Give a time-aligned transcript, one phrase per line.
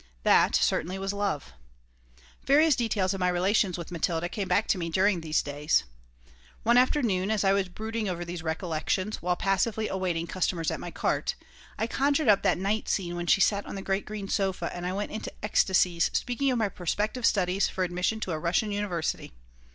[0.23, 1.53] That certainly was love
[2.47, 5.83] Various details of my relations with Matilda came back to me during these days
[6.63, 10.89] One afternoon, as I was brooding over these recollections, while passively awaiting customers at my
[10.89, 11.35] cart,
[11.77, 14.87] I conjured up that night scene when she sat on the great green sofa and
[14.87, 19.33] I went into ecstasies speaking of my prospective studies for admission to a Russian university.